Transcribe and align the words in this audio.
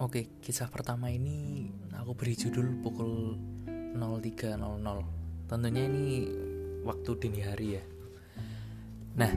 Oke, 0.00 0.32
kisah 0.40 0.72
pertama 0.72 1.12
ini 1.12 1.68
aku 1.92 2.16
beri 2.16 2.32
judul 2.32 2.80
pukul 2.80 3.36
03.00. 3.92 4.64
Tentunya 5.44 5.82
ini 5.84 6.24
waktu 6.88 7.10
dini 7.20 7.44
hari 7.44 7.76
ya. 7.76 7.84
Nah, 9.20 9.28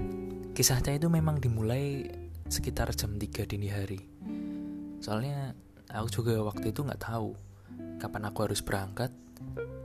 kisahnya 0.55 0.96
itu 0.96 1.12
memang 1.12 1.44
dimulai 1.44 2.07
sekitar 2.48 2.96
jam 2.96 3.20
3 3.20 3.44
dini 3.44 3.68
hari. 3.68 4.07
Soalnya 5.04 5.52
aku 5.91 6.23
juga 6.23 6.39
waktu 6.48 6.71
itu 6.71 6.80
nggak 6.80 7.11
tahu 7.11 7.36
kapan 8.00 8.23
aku 8.32 8.39
harus 8.48 8.64
berangkat, 8.64 9.11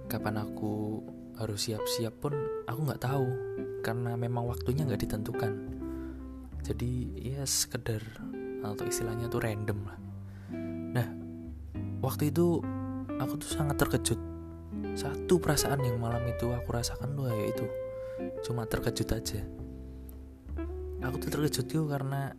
kapan 0.07 0.47
aku 0.47 1.03
harus 1.43 1.59
siap-siap 1.59 2.23
pun 2.23 2.39
aku 2.71 2.87
nggak 2.87 3.03
tahu 3.03 3.27
karena 3.83 4.15
memang 4.15 4.47
waktunya 4.47 4.87
nggak 4.87 5.11
ditentukan. 5.11 5.59
Jadi 6.63 7.19
ya 7.19 7.43
sekedar 7.43 7.99
atau 8.63 8.87
istilahnya 8.87 9.27
tuh 9.27 9.43
random 9.43 9.83
lah 9.83 10.08
waktu 12.01 12.31
itu 12.31 12.63
aku 13.19 13.35
tuh 13.41 13.51
sangat 13.51 13.77
terkejut. 13.81 14.21
Satu 14.95 15.39
perasaan 15.39 15.83
yang 15.83 15.99
malam 15.99 16.23
itu 16.27 16.51
aku 16.51 16.75
rasakan 16.75 17.15
tuh 17.15 17.31
itu 17.35 17.67
cuma 18.47 18.67
terkejut 18.67 19.09
aja. 19.15 19.41
Aku 21.03 21.17
tuh 21.23 21.31
terkejut 21.31 21.67
tuh 21.71 21.87
karena 21.87 22.35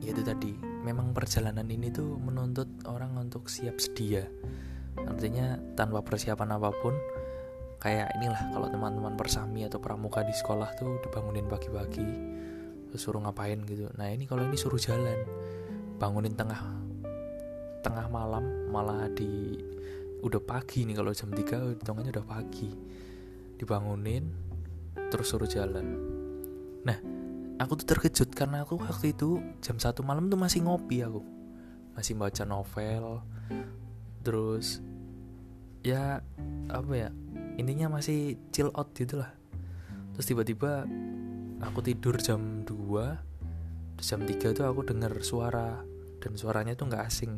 ya 0.00 0.16
itu 0.16 0.24
tadi 0.24 0.56
memang 0.84 1.12
perjalanan 1.12 1.68
ini 1.68 1.92
tuh 1.92 2.16
menuntut 2.16 2.68
orang 2.88 3.16
untuk 3.20 3.48
siap 3.52 3.76
sedia. 3.80 4.24
Artinya 4.96 5.60
tanpa 5.76 6.00
persiapan 6.00 6.56
apa 6.56 6.72
pun 6.72 6.96
kayak 7.80 8.12
inilah 8.20 8.52
kalau 8.52 8.68
teman-teman 8.68 9.16
persami 9.16 9.64
atau 9.64 9.80
pramuka 9.80 10.20
di 10.20 10.36
sekolah 10.36 10.76
tuh 10.76 11.00
dibangunin 11.00 11.48
pagi-pagi 11.48 12.04
suruh 12.94 13.22
ngapain 13.22 13.62
gitu 13.64 13.88
nah 13.94 14.10
ini 14.10 14.26
kalau 14.26 14.44
ini 14.44 14.58
suruh 14.58 14.76
jalan 14.76 15.16
bangunin 15.96 16.34
tengah 16.36 16.58
tengah 17.80 18.06
malam 18.12 18.68
malah 18.68 19.08
di 19.12 19.56
udah 20.20 20.40
pagi 20.44 20.84
nih 20.84 21.00
kalau 21.00 21.16
jam 21.16 21.32
3 21.32 21.80
hitungannya 21.80 22.12
udah 22.12 22.26
pagi. 22.28 22.68
Dibangunin 23.56 24.24
terus 25.08 25.32
suruh 25.32 25.48
jalan. 25.48 25.86
Nah 26.84 26.98
aku 27.60 27.80
tuh 27.80 27.96
terkejut 27.96 28.32
karena 28.32 28.64
aku 28.64 28.80
waktu 28.80 29.16
itu 29.16 29.40
jam 29.64 29.80
satu 29.80 30.04
malam 30.04 30.28
tuh 30.28 30.36
masih 30.36 30.64
ngopi 30.64 31.00
aku. 31.04 31.24
Masih 31.96 32.16
baca 32.16 32.44
novel 32.44 33.24
terus 34.20 34.84
ya 35.80 36.20
apa 36.68 36.92
ya 36.92 37.08
intinya 37.56 37.96
masih 37.96 38.36
chill 38.52 38.68
out 38.76 38.92
gitu 38.92 39.20
lah. 39.20 39.32
Terus 40.16 40.26
tiba-tiba 40.28 40.84
aku 41.64 41.80
tidur 41.80 42.20
jam 42.20 42.64
2 42.64 43.96
terus 43.96 44.06
jam 44.08 44.20
3 44.24 44.56
tuh 44.56 44.64
aku 44.68 44.80
dengar 44.84 45.12
suara 45.24 45.89
dan 46.20 46.36
suaranya 46.36 46.76
tuh 46.76 46.86
nggak 46.92 47.04
asing. 47.08 47.32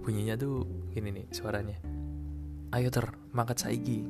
Bunyinya 0.00 0.34
tuh 0.34 0.64
gini 0.96 1.12
nih 1.12 1.26
suaranya. 1.30 1.76
Ayo 2.72 2.88
ter 2.88 3.12
mangkat 3.36 3.68
saiki. 3.68 4.02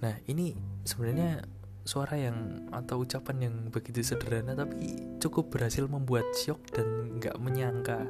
Nah 0.00 0.14
ini 0.30 0.54
sebenarnya 0.86 1.42
suara 1.84 2.16
yang 2.16 2.70
atau 2.72 3.04
ucapan 3.04 3.50
yang 3.50 3.54
begitu 3.68 4.00
sederhana 4.00 4.56
tapi 4.56 4.96
cukup 5.20 5.52
berhasil 5.52 5.84
membuat 5.84 6.24
syok 6.32 6.60
dan 6.72 7.18
nggak 7.18 7.36
menyangka. 7.42 8.06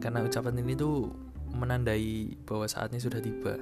Karena 0.00 0.24
ucapan 0.24 0.58
ini 0.64 0.72
tuh 0.74 1.12
menandai 1.52 2.34
bahwa 2.48 2.66
saatnya 2.66 2.98
sudah 2.98 3.20
tiba. 3.20 3.54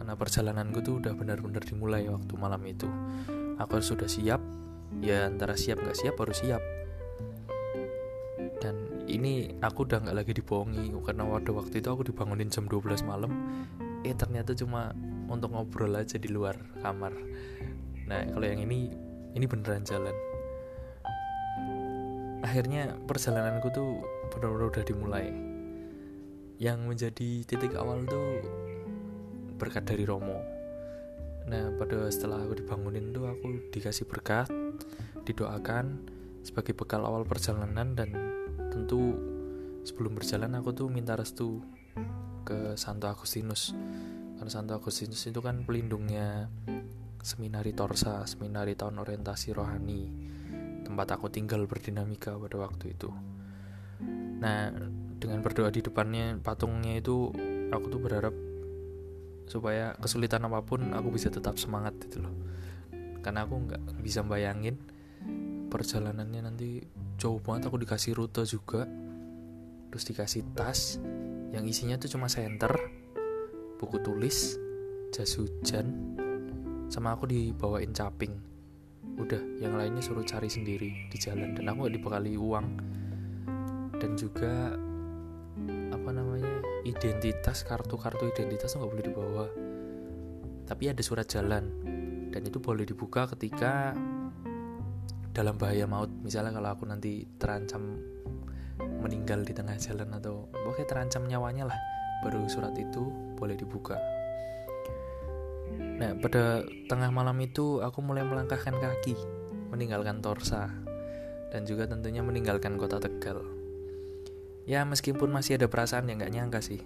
Karena 0.00 0.18
perjalananku 0.18 0.82
tuh 0.82 0.98
udah 0.98 1.14
benar-benar 1.14 1.62
dimulai 1.62 2.08
waktu 2.10 2.34
malam 2.34 2.62
itu. 2.66 2.88
Aku 3.60 3.78
sudah 3.78 4.08
siap. 4.08 4.42
Ya 5.00 5.24
antara 5.24 5.56
siap 5.56 5.80
nggak 5.80 5.96
siap 5.96 6.14
harus 6.20 6.40
siap 6.44 6.60
ini 9.10 9.58
aku 9.58 9.82
udah 9.88 10.06
nggak 10.06 10.16
lagi 10.22 10.32
dibohongi 10.38 10.94
karena 11.02 11.26
pada 11.26 11.50
waktu 11.50 11.82
itu 11.82 11.88
aku 11.90 12.02
dibangunin 12.06 12.46
jam 12.46 12.70
12 12.70 13.02
malam. 13.02 13.32
Eh 14.06 14.14
ternyata 14.14 14.54
cuma 14.54 14.94
untuk 15.26 15.50
ngobrol 15.50 15.90
aja 15.98 16.20
di 16.20 16.30
luar 16.30 16.54
kamar. 16.78 17.10
Nah 18.06 18.22
kalau 18.30 18.46
yang 18.46 18.62
ini 18.62 18.94
ini 19.34 19.44
beneran 19.48 19.82
jalan. 19.82 20.14
Akhirnya 22.42 22.94
perjalananku 23.06 23.70
tuh 23.74 24.02
benar-benar 24.30 24.70
udah 24.70 24.84
dimulai. 24.86 25.26
Yang 26.62 26.78
menjadi 26.86 27.30
titik 27.42 27.74
awal 27.74 28.06
tuh 28.06 28.38
berkat 29.58 29.86
dari 29.86 30.06
Romo. 30.06 30.38
Nah 31.50 31.74
pada 31.78 32.06
setelah 32.10 32.42
aku 32.46 32.62
dibangunin 32.62 33.10
tuh 33.10 33.26
aku 33.26 33.70
dikasih 33.74 34.06
berkat 34.06 34.46
didoakan 35.22 36.02
sebagai 36.42 36.74
bekal 36.74 37.06
awal 37.06 37.22
perjalanan 37.22 37.94
dan 37.94 38.10
tentu 38.72 39.12
sebelum 39.84 40.16
berjalan 40.16 40.56
aku 40.56 40.72
tuh 40.72 40.88
minta 40.88 41.12
restu 41.12 41.60
ke 42.48 42.72
Santo 42.80 43.04
Agustinus. 43.04 43.76
Karena 44.40 44.48
Santo 44.48 44.72
Agustinus 44.72 45.20
itu 45.28 45.44
kan 45.44 45.68
pelindungnya 45.68 46.48
seminari 47.20 47.76
Torsa, 47.76 48.24
seminari 48.24 48.72
tahun 48.72 48.96
orientasi 48.98 49.52
rohani 49.52 50.02
tempat 50.82 51.14
aku 51.14 51.30
tinggal 51.30 51.64
berdinamika 51.68 52.34
pada 52.34 52.56
waktu 52.58 52.96
itu. 52.96 53.08
Nah 54.42 54.74
dengan 55.22 55.38
berdoa 55.38 55.70
di 55.70 55.78
depannya 55.78 56.42
patungnya 56.42 56.98
itu 56.98 57.30
aku 57.70 57.86
tuh 57.86 58.00
berharap 58.02 58.34
supaya 59.46 59.94
kesulitan 60.02 60.42
apa 60.48 60.64
pun 60.66 60.90
aku 60.90 61.14
bisa 61.14 61.30
tetap 61.30 61.60
semangat 61.60 61.94
gitu 62.02 62.26
loh. 62.26 62.34
Karena 63.22 63.46
aku 63.46 63.54
nggak 63.70 64.02
bisa 64.02 64.26
bayangin 64.26 64.74
perjalanannya 65.72 66.40
nanti 66.44 66.84
jauh 67.16 67.40
banget 67.40 67.72
aku 67.72 67.80
dikasih 67.80 68.12
rute 68.12 68.44
juga. 68.44 68.84
Terus 69.88 70.04
dikasih 70.04 70.42
tas 70.52 71.00
yang 71.52 71.64
isinya 71.64 71.96
tuh 71.96 72.12
cuma 72.12 72.28
senter 72.28 72.72
buku 73.80 74.00
tulis 74.04 74.56
jas 75.12 75.36
hujan 75.36 76.16
sama 76.92 77.16
aku 77.16 77.24
dibawain 77.24 77.96
caping. 77.96 78.36
Udah 79.16 79.40
yang 79.60 79.76
lainnya 79.80 80.04
suruh 80.04 80.24
cari 80.24 80.52
sendiri 80.52 81.08
di 81.08 81.16
jalan 81.16 81.56
dan 81.56 81.72
aku 81.72 81.88
gak 81.88 81.96
dibekali 81.96 82.36
uang. 82.36 82.66
Dan 83.96 84.12
juga 84.16 84.76
apa 85.92 86.10
namanya 86.10 86.48
identitas 86.82 87.62
kartu-kartu 87.62 88.28
identitas 88.28 88.76
nggak 88.76 88.90
boleh 88.92 89.06
dibawa. 89.06 89.46
Tapi 90.66 90.88
ada 90.88 91.02
surat 91.04 91.28
jalan 91.28 91.68
dan 92.32 92.42
itu 92.48 92.58
boleh 92.58 92.88
dibuka 92.88 93.28
ketika 93.36 93.92
dalam 95.32 95.56
bahaya 95.56 95.88
maut. 95.88 96.12
Misalnya 96.22 96.54
kalau 96.54 96.70
aku 96.72 96.84
nanti 96.86 97.24
terancam 97.36 98.00
meninggal 99.02 99.44
di 99.44 99.52
tengah 99.52 99.76
jalan 99.76 100.12
atau 100.16 100.48
pokoknya 100.52 100.86
terancam 100.88 101.22
nyawanya 101.28 101.68
lah 101.68 101.78
baru 102.22 102.46
surat 102.46 102.72
itu 102.78 103.10
boleh 103.36 103.58
dibuka. 103.58 103.98
Nah 105.98 106.14
pada 106.20 106.62
tengah 106.86 107.10
malam 107.10 107.36
itu 107.42 107.82
aku 107.82 107.98
mulai 108.04 108.22
melangkahkan 108.22 108.76
kaki 108.78 109.16
meninggalkan 109.72 110.20
Torsa 110.20 110.68
dan 111.50 111.64
juga 111.64 111.88
tentunya 111.88 112.20
meninggalkan 112.20 112.76
kota 112.76 113.00
Tegal. 113.00 113.42
Ya 114.68 114.86
meskipun 114.86 115.34
masih 115.34 115.58
ada 115.58 115.66
perasaan 115.66 116.06
yang 116.06 116.22
gak 116.22 116.32
nyangka 116.32 116.60
sih 116.62 116.82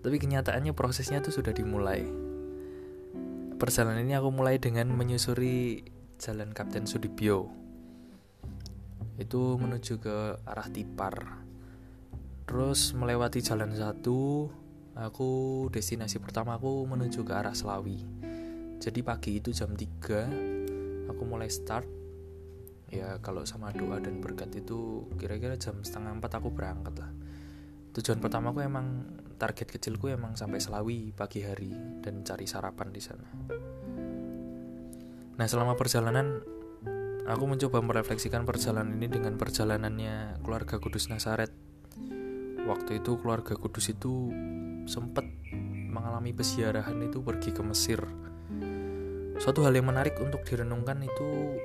tapi 0.00 0.16
kenyataannya 0.16 0.72
prosesnya 0.72 1.20
tuh 1.20 1.32
sudah 1.32 1.52
dimulai. 1.52 2.08
Perjalanan 3.60 4.08
ini 4.08 4.16
aku 4.16 4.32
mulai 4.32 4.56
dengan 4.56 4.88
menyusuri 4.96 5.84
Jalan 6.20 6.52
Kapten 6.52 6.84
Sudibyo. 6.84 7.48
Itu 9.16 9.56
menuju 9.56 10.04
ke 10.04 10.36
arah 10.44 10.68
Tipar. 10.68 11.16
Terus 12.44 12.92
melewati 12.92 13.40
jalan 13.40 13.72
satu 13.72 14.52
aku 15.00 15.30
destinasi 15.72 16.20
pertama 16.20 16.60
aku 16.60 16.84
menuju 16.84 17.24
ke 17.24 17.32
arah 17.32 17.56
Selawi. 17.56 18.04
Jadi 18.76 19.00
pagi 19.00 19.40
itu 19.40 19.48
jam 19.56 19.72
3 19.72 21.08
aku 21.08 21.22
mulai 21.24 21.48
start. 21.48 21.88
Ya 22.92 23.16
kalau 23.24 23.48
sama 23.48 23.72
doa 23.72 23.96
dan 23.96 24.20
berkat 24.20 24.52
itu 24.60 25.08
kira-kira 25.16 25.56
jam 25.56 25.80
setengah 25.80 26.20
empat 26.20 26.36
aku 26.36 26.52
berangkat 26.52 27.00
lah. 27.00 27.08
Tujuan 27.96 28.20
pertama 28.20 28.52
aku 28.52 28.60
emang 28.60 29.08
target 29.40 29.72
kecilku 29.72 30.12
emang 30.12 30.36
sampai 30.36 30.60
Selawi 30.60 31.16
pagi 31.16 31.40
hari 31.40 31.72
dan 32.04 32.20
cari 32.28 32.44
sarapan 32.44 32.92
di 32.92 33.00
sana 33.00 33.28
Nah, 35.40 35.48
selama 35.48 35.72
perjalanan 35.72 36.44
aku 37.24 37.44
mencoba 37.48 37.80
merefleksikan 37.80 38.44
perjalanan 38.44 38.92
ini 39.00 39.08
dengan 39.08 39.40
perjalanannya 39.40 40.44
keluarga 40.44 40.76
Kudus 40.76 41.08
Nasaret. 41.08 41.48
Waktu 42.68 43.00
itu 43.00 43.16
keluarga 43.16 43.56
Kudus 43.56 43.88
itu 43.88 44.28
sempat 44.84 45.24
mengalami 45.88 46.36
pesiarahan 46.36 47.00
itu 47.08 47.24
pergi 47.24 47.56
ke 47.56 47.64
Mesir. 47.64 48.04
Suatu 49.40 49.64
hal 49.64 49.72
yang 49.72 49.88
menarik 49.88 50.20
untuk 50.20 50.44
direnungkan 50.44 51.00
itu 51.08 51.56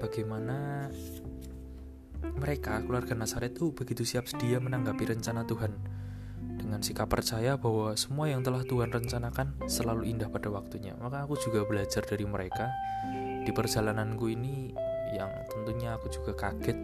bagaimana 0.00 0.88
mereka 2.40 2.80
keluarga 2.80 3.12
Nasaret 3.12 3.52
itu 3.52 3.76
begitu 3.76 4.08
siap 4.08 4.24
sedia 4.24 4.56
menanggapi 4.56 5.04
rencana 5.04 5.44
Tuhan 5.44 5.76
dengan 6.68 6.84
sikap 6.84 7.08
percaya 7.08 7.56
bahwa 7.56 7.96
semua 7.96 8.28
yang 8.28 8.44
telah 8.44 8.60
Tuhan 8.60 8.92
rencanakan 8.92 9.64
selalu 9.64 10.12
indah 10.12 10.28
pada 10.28 10.52
waktunya. 10.52 10.92
Maka 11.00 11.24
aku 11.24 11.40
juga 11.40 11.64
belajar 11.64 12.04
dari 12.04 12.28
mereka 12.28 12.68
di 13.40 13.48
perjalananku 13.48 14.28
ini 14.28 14.76
yang 15.16 15.32
tentunya 15.48 15.96
aku 15.96 16.12
juga 16.12 16.36
kaget 16.36 16.76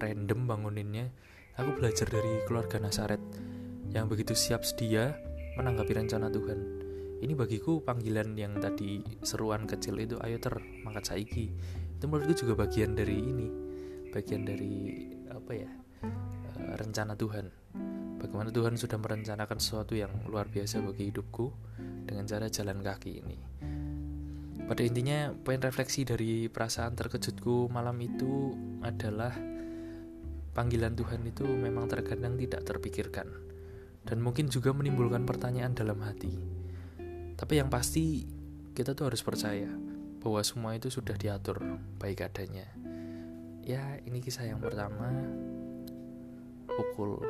random 0.00 0.48
banguninnya 0.48 1.12
aku 1.60 1.76
belajar 1.76 2.08
dari 2.08 2.40
keluarga 2.48 2.80
Nasaret 2.80 3.20
yang 3.92 4.08
begitu 4.08 4.32
siap 4.32 4.64
sedia 4.64 5.12
menanggapi 5.60 5.92
rencana 5.92 6.32
Tuhan. 6.32 6.88
Ini 7.20 7.36
bagiku 7.36 7.84
panggilan 7.84 8.32
yang 8.32 8.56
tadi 8.56 9.04
seruan 9.20 9.68
kecil 9.68 10.00
itu 10.00 10.16
ayo 10.24 10.40
ter 10.40 10.56
mangkat 10.88 11.12
saiki. 11.12 11.52
Itu 12.00 12.08
menurutku 12.08 12.48
juga 12.48 12.64
bagian 12.64 12.96
dari 12.96 13.20
ini, 13.20 13.48
bagian 14.08 14.48
dari 14.48 15.04
apa 15.28 15.52
ya 15.52 15.70
eh, 16.56 16.72
rencana 16.80 17.12
Tuhan. 17.12 17.97
Bagaimana 18.18 18.50
Tuhan 18.50 18.74
sudah 18.74 18.98
merencanakan 18.98 19.58
sesuatu 19.62 19.94
yang 19.94 20.10
luar 20.26 20.50
biasa 20.50 20.82
bagi 20.82 21.14
hidupku 21.14 21.54
dengan 22.04 22.26
cara 22.26 22.50
jalan 22.50 22.82
kaki 22.82 23.10
ini. 23.22 23.38
Pada 24.68 24.82
intinya, 24.84 25.32
poin 25.32 25.62
refleksi 25.62 26.04
dari 26.04 26.50
perasaan 26.50 26.92
terkejutku 26.92 27.72
malam 27.72 27.96
itu 28.04 28.52
adalah 28.84 29.32
panggilan 30.52 30.98
Tuhan 30.98 31.22
itu 31.24 31.46
memang 31.46 31.86
terkadang 31.86 32.34
tidak 32.34 32.66
terpikirkan 32.66 33.30
dan 34.04 34.18
mungkin 34.18 34.50
juga 34.50 34.74
menimbulkan 34.74 35.22
pertanyaan 35.24 35.72
dalam 35.72 36.02
hati. 36.02 36.34
Tapi 37.38 37.54
yang 37.62 37.70
pasti 37.70 38.26
kita 38.74 38.98
tuh 38.98 39.08
harus 39.08 39.22
percaya 39.22 39.70
bahwa 40.18 40.42
semua 40.42 40.74
itu 40.74 40.90
sudah 40.90 41.14
diatur 41.14 41.62
baik 42.02 42.26
adanya. 42.26 42.66
Ya, 43.62 44.00
ini 44.04 44.18
kisah 44.18 44.48
yang 44.48 44.58
pertama 44.58 45.12
pukul 46.66 47.22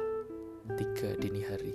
3 0.76 1.16
dini 1.22 1.40
hari. 1.40 1.72